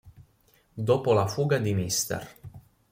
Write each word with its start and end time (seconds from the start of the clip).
Dopo 0.73 1.13
la 1.13 1.27
fuga 1.27 1.59
di 1.59 1.75
Mr. 1.75 2.27